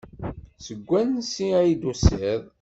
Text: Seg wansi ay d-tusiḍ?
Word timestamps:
Seg 0.65 0.79
wansi 0.89 1.47
ay 1.61 1.71
d-tusiḍ? 1.75 2.41